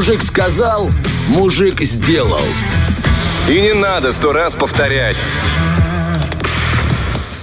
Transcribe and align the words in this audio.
Мужик 0.00 0.22
сказал, 0.22 0.90
мужик 1.28 1.82
сделал. 1.82 2.40
И 3.50 3.60
не 3.60 3.74
надо 3.74 4.12
сто 4.12 4.32
раз 4.32 4.54
повторять. 4.54 5.18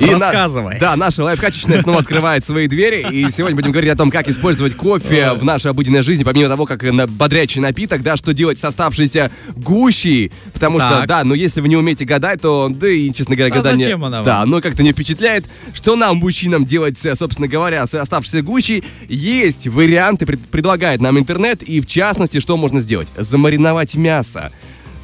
И 0.00 0.06
Рассказывай. 0.06 0.74
На, 0.74 0.80
да, 0.80 0.96
наша 0.96 1.22
лайфхачечная 1.22 1.80
снова 1.82 1.98
открывает 2.00 2.44
свои 2.44 2.66
двери. 2.66 3.06
И 3.10 3.30
сегодня 3.30 3.54
будем 3.54 3.70
говорить 3.70 3.92
о 3.92 3.96
том, 3.96 4.10
как 4.10 4.28
использовать 4.28 4.74
кофе 4.74 5.34
в 5.34 5.44
нашей 5.44 5.70
обыденной 5.70 6.02
жизни, 6.02 6.24
помимо 6.24 6.48
того, 6.48 6.64
как 6.64 6.82
на 6.82 7.06
бодрячий 7.06 7.60
напиток, 7.60 8.02
да, 8.02 8.16
что 8.16 8.32
делать 8.32 8.58
с 8.58 8.64
оставшейся 8.64 9.30
гущей. 9.54 10.32
Потому 10.54 10.78
так. 10.78 10.98
что, 11.00 11.06
да, 11.06 11.24
но 11.24 11.34
если 11.34 11.60
вы 11.60 11.68
не 11.68 11.76
умеете 11.76 12.06
гадать, 12.06 12.40
то, 12.40 12.68
да 12.70 12.88
и, 12.88 13.12
честно 13.12 13.36
говоря, 13.36 13.52
а 13.52 13.56
гадание... 13.56 13.84
зачем 13.84 14.04
она 14.04 14.18
вам? 14.18 14.24
Да, 14.24 14.46
но 14.46 14.62
как-то 14.62 14.82
не 14.82 14.92
впечатляет. 14.92 15.44
Что 15.74 15.96
нам, 15.96 16.16
мужчинам, 16.16 16.64
делать, 16.64 16.98
собственно 16.98 17.46
говоря, 17.46 17.86
с 17.86 17.94
оставшейся 17.94 18.42
гущей? 18.42 18.82
Есть 19.08 19.66
варианты, 19.66 20.24
предлагает 20.24 21.02
нам 21.02 21.18
интернет, 21.18 21.62
и 21.62 21.80
в 21.80 21.86
частности, 21.86 22.40
что 22.40 22.56
можно 22.56 22.80
сделать? 22.80 23.08
Замариновать 23.16 23.94
мясо. 23.96 24.50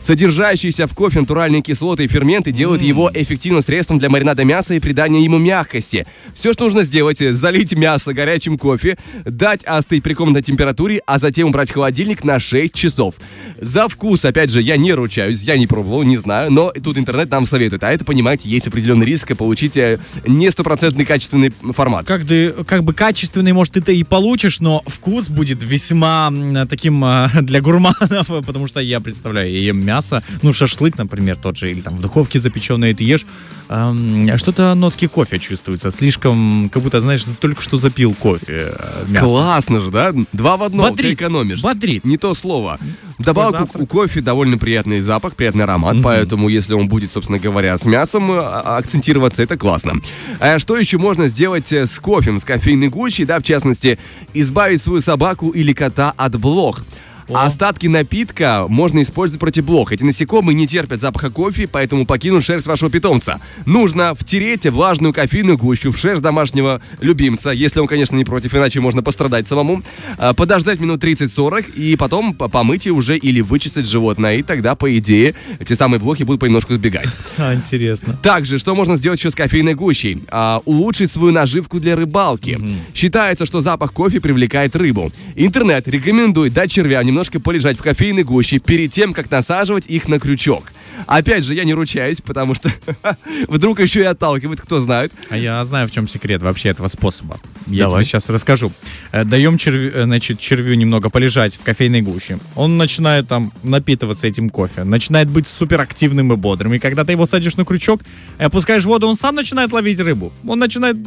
Содержащиеся 0.00 0.86
в 0.86 0.94
кофе 0.94 1.20
натуральные 1.20 1.62
кислоты 1.62 2.04
и 2.04 2.08
ферменты 2.08 2.52
делают 2.52 2.82
его 2.82 3.10
эффективным 3.12 3.62
средством 3.62 3.98
для 3.98 4.10
маринада 4.10 4.44
мяса 4.44 4.74
и 4.74 4.80
придания 4.80 5.24
ему 5.24 5.38
мягкости. 5.38 6.06
Все, 6.34 6.52
что 6.52 6.64
нужно 6.64 6.84
сделать, 6.84 7.18
залить 7.18 7.72
мясо 7.72 8.12
горячим 8.12 8.58
кофе, 8.58 8.98
дать 9.24 9.64
остыть 9.64 10.02
при 10.02 10.14
комнатной 10.14 10.42
температуре, 10.42 11.00
а 11.06 11.18
затем 11.18 11.48
убрать 11.48 11.70
в 11.70 11.74
холодильник 11.74 12.24
на 12.24 12.38
6 12.38 12.74
часов. 12.74 13.14
За 13.58 13.88
вкус, 13.88 14.24
опять 14.24 14.50
же, 14.50 14.60
я 14.60 14.76
не 14.76 14.92
ручаюсь, 14.92 15.42
я 15.42 15.56
не 15.56 15.66
пробовал, 15.66 16.02
не 16.02 16.18
знаю, 16.18 16.52
но 16.52 16.72
тут 16.72 16.98
интернет 16.98 17.30
нам 17.30 17.46
советует. 17.46 17.82
А 17.82 17.90
это, 17.90 18.04
понимаете, 18.04 18.48
есть 18.48 18.68
определенный 18.68 19.06
риск 19.06 19.34
получить 19.36 19.76
э, 19.76 19.98
не 20.26 20.50
стопроцентный 20.50 21.04
качественный 21.04 21.52
формат. 21.72 22.06
Как, 22.06 22.24
ты, 22.24 22.50
как 22.50 22.84
бы 22.84 22.92
качественный, 22.92 23.52
может, 23.52 23.74
ты-то 23.74 23.92
и 23.92 24.04
получишь, 24.04 24.60
но 24.60 24.82
вкус 24.86 25.30
будет 25.30 25.62
весьма 25.64 26.32
таким 26.68 27.02
э, 27.04 27.28
для 27.42 27.60
гурманов, 27.60 28.26
потому 28.46 28.66
что 28.66 28.80
я 28.80 29.00
представляю, 29.00 29.50
я 29.50 29.58
ем 29.60 29.85
мясо, 29.86 30.22
ну, 30.42 30.52
шашлык, 30.52 30.98
например, 30.98 31.36
тот 31.36 31.56
же, 31.56 31.70
или 31.70 31.80
там 31.80 31.96
в 31.96 32.00
духовке 32.00 32.40
запеченное 32.40 32.94
ты 32.94 33.04
ешь, 33.04 33.24
эм, 33.68 34.36
что-то 34.36 34.74
нотки 34.74 35.06
кофе 35.06 35.38
чувствуются, 35.38 35.90
слишком, 35.90 36.68
как 36.72 36.82
будто, 36.82 37.00
знаешь, 37.00 37.24
только 37.40 37.62
что 37.62 37.78
запил 37.78 38.14
кофе 38.14 38.74
э, 38.78 39.04
мясо. 39.08 39.26
Классно 39.26 39.80
же, 39.80 39.90
да? 39.90 40.12
Два 40.32 40.56
в 40.56 40.62
одном, 40.62 40.90
бодрит, 40.90 41.18
ты 41.18 41.24
экономишь. 41.24 41.62
Бодрит. 41.62 42.04
Не 42.04 42.18
то 42.18 42.34
слово. 42.34 42.78
Добавок 43.18 43.74
у, 43.74 43.82
у 43.82 43.86
кофе 43.86 44.20
довольно 44.20 44.58
приятный 44.58 45.00
запах, 45.00 45.36
приятный 45.36 45.64
аромат, 45.64 45.96
mm-hmm. 45.96 46.02
поэтому 46.02 46.48
если 46.48 46.74
он 46.74 46.88
будет, 46.88 47.10
собственно 47.10 47.38
говоря, 47.38 47.78
с 47.78 47.84
мясом 47.84 48.32
э, 48.32 48.38
а, 48.38 48.76
акцентироваться, 48.76 49.42
это 49.42 49.56
классно. 49.56 50.00
А 50.40 50.58
что 50.58 50.76
еще 50.76 50.98
можно 50.98 51.28
сделать 51.28 51.72
э, 51.72 51.86
с 51.86 51.98
кофе, 51.98 52.38
с 52.38 52.44
кофейной 52.44 52.88
гущей, 52.88 53.24
да, 53.24 53.38
в 53.38 53.42
частности, 53.42 53.98
избавить 54.34 54.82
свою 54.82 55.00
собаку 55.00 55.50
или 55.50 55.72
кота 55.72 56.12
от 56.16 56.38
блох? 56.38 56.82
А 57.28 57.46
остатки 57.46 57.86
напитка 57.86 58.66
можно 58.68 59.02
использовать 59.02 59.40
против 59.40 59.64
блох. 59.64 59.92
Эти 59.92 60.04
насекомые 60.04 60.54
не 60.54 60.66
терпят 60.66 61.00
запаха 61.00 61.30
кофе, 61.30 61.66
поэтому 61.66 62.06
покинут 62.06 62.44
шерсть 62.44 62.66
вашего 62.66 62.90
питомца. 62.90 63.40
Нужно 63.64 64.14
втереть 64.14 64.66
влажную 64.66 65.12
кофейную 65.12 65.58
гущу 65.58 65.90
в 65.90 65.98
шерсть 65.98 66.22
домашнего 66.22 66.80
любимца, 67.00 67.50
если 67.50 67.80
он, 67.80 67.86
конечно, 67.86 68.16
не 68.16 68.24
против, 68.24 68.54
иначе 68.54 68.80
можно 68.80 69.02
пострадать 69.02 69.48
самому. 69.48 69.82
А, 70.18 70.34
подождать 70.34 70.80
минут 70.80 71.02
30-40 71.02 71.72
и 71.74 71.96
потом 71.96 72.34
помыть 72.34 72.86
уже 72.86 73.16
или 73.16 73.40
вычесать 73.40 73.88
животное. 73.88 74.36
И 74.36 74.42
тогда, 74.42 74.74
по 74.74 74.96
идее, 74.98 75.34
эти 75.58 75.72
самые 75.72 75.98
блохи 75.98 76.22
будут 76.22 76.40
понемножку 76.40 76.74
сбегать. 76.74 77.08
А, 77.38 77.54
интересно. 77.54 78.16
Также, 78.22 78.58
что 78.58 78.74
можно 78.74 78.96
сделать 78.96 79.18
еще 79.18 79.30
с 79.30 79.34
кофейной 79.34 79.74
гущей? 79.74 80.22
А, 80.28 80.62
улучшить 80.64 81.12
свою 81.12 81.32
наживку 81.32 81.78
для 81.78 81.94
рыбалки. 81.94 82.50
Mm-hmm. 82.50 82.78
Считается, 82.94 83.44
что 83.44 83.60
запах 83.60 83.92
кофе 83.92 84.20
привлекает 84.20 84.74
рыбу. 84.74 85.12
Интернет 85.34 85.86
рекомендует 85.86 86.54
дать 86.54 86.70
червям 86.70 87.04
немножко 87.16 87.40
полежать 87.40 87.78
в 87.78 87.82
кофейной 87.82 88.24
гуще 88.24 88.58
перед 88.58 88.92
тем, 88.92 89.14
как 89.14 89.30
насаживать 89.30 89.86
их 89.86 90.06
на 90.06 90.20
крючок. 90.20 90.64
Опять 91.06 91.44
же, 91.44 91.54
я 91.54 91.64
не 91.64 91.72
ручаюсь, 91.72 92.20
потому 92.20 92.54
что 92.54 92.70
вдруг 93.48 93.80
еще 93.80 94.00
и 94.00 94.04
отталкивает, 94.04 94.60
кто 94.60 94.80
знает. 94.80 95.14
А 95.30 95.36
я 95.38 95.64
знаю, 95.64 95.88
в 95.88 95.90
чем 95.90 96.08
секрет 96.08 96.42
вообще 96.42 96.68
этого 96.68 96.88
способа. 96.88 97.40
Я 97.66 97.84
Давай. 97.84 98.04
тебе 98.04 98.10
сейчас 98.10 98.28
расскажу. 98.28 98.70
Э, 99.12 99.24
даем 99.24 99.56
червю, 99.56 99.92
э, 99.94 100.04
значит, 100.04 100.38
червю 100.38 100.74
немного 100.74 101.08
полежать 101.08 101.56
в 101.56 101.62
кофейной 101.62 102.02
гуще. 102.02 102.38
Он 102.54 102.76
начинает 102.76 103.28
там 103.28 103.50
напитываться 103.62 104.26
этим 104.26 104.50
кофе, 104.50 104.84
начинает 104.84 105.30
быть 105.30 105.46
суперактивным 105.46 106.34
и 106.34 106.36
бодрым. 106.36 106.74
И 106.74 106.78
когда 106.78 107.04
ты 107.04 107.12
его 107.12 107.24
садишь 107.24 107.56
на 107.56 107.64
крючок 107.64 108.02
и 108.38 108.42
опускаешь 108.42 108.82
в 108.82 108.88
воду, 108.88 109.08
он 109.08 109.16
сам 109.16 109.34
начинает 109.36 109.72
ловить 109.72 110.00
рыбу. 110.00 110.34
Он 110.46 110.58
начинает 110.58 110.98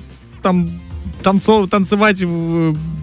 там 0.41 0.67
танцов, 1.21 1.69
танцевать, 1.69 2.23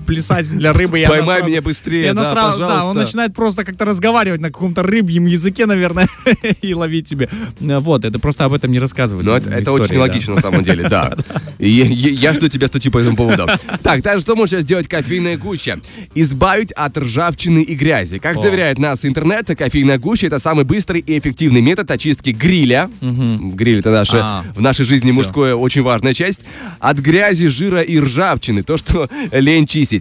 плясать 0.06 0.48
для 0.48 0.72
рыбы. 0.72 1.04
Поймай 1.06 1.36
сразу, 1.38 1.50
меня 1.50 1.62
быстрее, 1.62 2.14
да, 2.14 2.32
сразу, 2.32 2.52
пожалуйста. 2.52 2.78
Да, 2.78 2.84
он 2.86 2.96
начинает 2.96 3.34
просто 3.34 3.64
как-то 3.64 3.84
разговаривать 3.84 4.40
на 4.40 4.48
каком-то 4.48 4.82
рыбьем 4.82 5.26
языке, 5.26 5.66
наверное, 5.66 6.08
и 6.62 6.74
ловить 6.74 7.08
тебе. 7.08 7.28
Вот, 7.60 8.04
это 8.04 8.18
просто 8.18 8.44
об 8.44 8.52
этом 8.52 8.70
не 8.70 8.78
рассказывают. 8.78 9.26
Ну, 9.26 9.32
это, 9.34 9.50
это 9.50 9.72
очень 9.72 9.96
логично 9.96 10.34
на 10.34 10.40
самом 10.40 10.62
деле, 10.62 10.88
да. 10.88 11.16
Я 11.58 12.34
жду 12.34 12.48
тебя 12.48 12.66
статью 12.68 12.92
по 12.92 12.98
этому 12.98 13.16
поводу. 13.16 13.46
Так, 13.82 14.02
так 14.02 14.20
что 14.20 14.36
можно 14.36 14.60
сделать 14.60 14.88
кофейная 14.88 15.36
гуща? 15.36 15.78
Избавить 16.14 16.72
от 16.72 16.96
ржавчины 16.96 17.62
и 17.62 17.74
грязи. 17.74 18.18
Как 18.18 18.40
заверяет 18.40 18.78
нас 18.78 19.04
интернет, 19.04 19.46
кофейная 19.46 19.98
гуща 19.98 20.26
это 20.26 20.38
самый 20.38 20.64
быстрый 20.64 21.00
и 21.00 21.18
эффективный 21.18 21.60
метод 21.60 21.90
очистки 21.90 22.30
гриля. 22.30 22.90
Гриль 23.00 23.80
это 23.80 23.90
наша, 23.90 24.44
в 24.54 24.60
нашей 24.60 24.84
жизни 24.84 25.10
мужская 25.10 25.54
очень 25.54 25.82
важная 25.82 26.14
часть. 26.14 26.40
От 26.78 26.98
грязи, 26.98 27.46
жира 27.46 27.82
и 27.82 27.98
ржавчины. 27.98 28.62
То, 28.62 28.76
что 28.76 29.08
лень 29.32 29.66
чистить. 29.66 29.95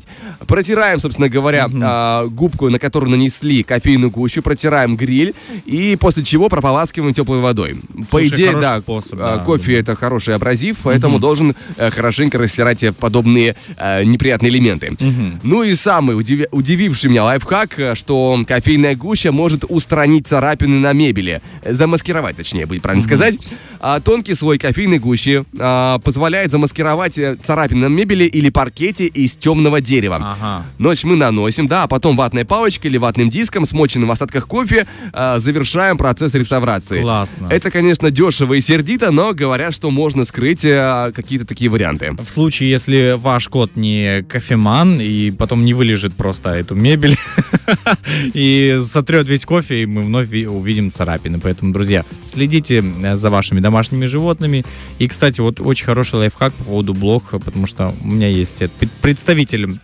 Протираем, 0.47 0.99
собственно 0.99 1.29
говоря, 1.29 1.69
а, 1.81 2.25
губку, 2.27 2.69
на 2.69 2.79
которую 2.79 3.11
нанесли 3.11 3.63
кофейную 3.63 4.11
гущу, 4.11 4.41
протираем 4.41 4.95
гриль 4.95 5.33
и 5.65 5.97
после 5.99 6.23
чего 6.23 6.49
прополаскиваем 6.49 7.13
теплой 7.13 7.39
водой. 7.39 7.79
По 8.09 8.25
идее, 8.25 8.53
да, 8.53 8.79
способ, 8.79 9.19
а, 9.21 9.37
да, 9.37 9.43
кофе 9.43 9.79
это 9.79 9.95
хороший 9.95 10.35
абразив, 10.35 10.79
поэтому 10.83 11.19
должен 11.19 11.55
э, 11.77 11.91
хорошенько 11.91 12.37
растирать 12.37 12.83
подобные 12.97 13.55
э, 13.77 14.03
неприятные 14.03 14.49
элементы. 14.51 14.97
Ну 15.43 15.63
и 15.63 15.75
самый 15.75 16.17
удив... 16.17 16.47
удививший 16.51 17.09
меня 17.09 17.23
лайфхак, 17.23 17.79
э, 17.79 17.95
что 17.95 18.43
кофейная 18.47 18.95
гуща 18.95 19.31
может 19.31 19.65
устранить 19.67 20.27
царапины 20.27 20.79
на 20.79 20.93
мебели. 20.93 21.41
Замаскировать, 21.63 22.37
точнее, 22.37 22.65
будет 22.65 22.81
правильно 22.81 23.03
сказать. 23.03 23.37
А, 23.79 23.99
тонкий 23.99 24.33
слой 24.33 24.57
кофейной 24.57 24.99
гущи 24.99 25.45
а, 25.59 25.99
позволяет 25.99 26.51
замаскировать 26.51 27.19
царапины 27.43 27.89
на 27.89 27.93
мебели 27.93 28.25
или 28.25 28.49
паркете 28.49 29.05
из 29.05 29.35
темного 29.35 29.81
дерева. 29.85 30.17
Ага. 30.21 30.65
Ночь 30.77 31.03
мы 31.03 31.15
наносим, 31.15 31.67
да, 31.67 31.83
а 31.83 31.87
потом 31.87 32.17
ватной 32.17 32.45
палочкой 32.45 32.91
или 32.91 32.97
ватным 32.97 33.29
диском, 33.29 33.65
смоченным 33.65 34.09
в 34.09 34.11
остатках 34.11 34.47
кофе, 34.47 34.85
э, 35.13 35.35
завершаем 35.39 35.97
процесс 35.97 36.33
реставрации. 36.33 37.01
Классно. 37.01 37.47
Это, 37.49 37.71
конечно, 37.71 38.11
дешево 38.11 38.55
и 38.55 38.61
сердито, 38.61 39.11
но 39.11 39.33
говорят, 39.33 39.73
что 39.73 39.91
можно 39.91 40.25
скрыть 40.25 40.65
э, 40.65 41.11
какие-то 41.15 41.45
такие 41.45 41.69
варианты. 41.69 42.11
В 42.11 42.27
случае, 42.27 42.69
если 42.69 43.15
ваш 43.17 43.47
кот 43.47 43.75
не 43.75 44.23
кофеман 44.23 44.99
и 44.99 45.31
потом 45.31 45.63
не 45.65 45.73
вылежит 45.73 46.15
просто 46.15 46.49
эту 46.49 46.75
мебель 46.75 47.17
и 48.33 48.79
сотрет 48.81 49.27
весь 49.27 49.45
кофе, 49.45 49.83
и 49.83 49.85
мы 49.85 50.03
вновь 50.03 50.31
увидим 50.31 50.91
царапины. 50.91 51.39
Поэтому, 51.39 51.73
друзья, 51.73 52.05
следите 52.25 52.83
э, 53.03 53.15
за 53.15 53.29
вашими 53.29 53.59
домашними 53.59 54.05
животными. 54.05 54.65
И, 54.99 55.07
кстати, 55.07 55.41
вот 55.41 55.59
очень 55.59 55.85
хороший 55.85 56.15
лайфхак 56.15 56.53
по 56.53 56.63
поводу 56.65 56.93
блог, 56.93 57.31
потому 57.43 57.67
что 57.67 57.95
у 58.01 58.07
меня 58.07 58.27
есть 58.27 58.63
представитель 59.01 59.79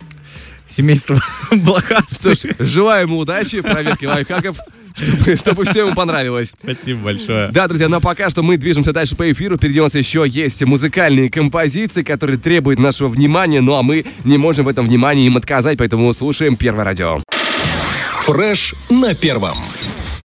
семейства 0.68 1.22
Блохастых. 1.50 2.56
Желаю 2.58 3.06
ему 3.06 3.18
удачи, 3.18 3.60
проверки 3.60 4.06
лайфхаков. 4.06 4.58
Чтобы, 4.94 5.36
чтобы 5.36 5.64
всем 5.64 5.86
ему 5.86 5.96
понравилось. 5.96 6.52
Спасибо 6.62 7.00
большое. 7.04 7.48
Да, 7.50 7.66
друзья, 7.66 7.88
но 7.88 8.00
пока 8.00 8.28
что 8.28 8.42
мы 8.42 8.58
движемся 8.58 8.92
дальше 8.92 9.16
по 9.16 9.30
эфиру. 9.30 9.56
Впереди 9.56 9.80
у 9.80 9.84
нас 9.84 9.94
еще 9.94 10.24
есть 10.26 10.62
музыкальные 10.62 11.30
композиции, 11.30 12.02
которые 12.02 12.38
требуют 12.38 12.78
нашего 12.78 13.08
внимания, 13.08 13.60
ну 13.60 13.74
а 13.74 13.82
мы 13.82 14.04
не 14.24 14.36
можем 14.36 14.66
в 14.66 14.68
этом 14.68 14.86
внимании 14.86 15.26
им 15.26 15.36
отказать, 15.36 15.78
поэтому 15.78 16.12
слушаем 16.12 16.56
Первое 16.56 16.84
радио. 16.84 17.22
Фреш 18.24 18.74
на 18.88 19.14
первом. 19.14 19.58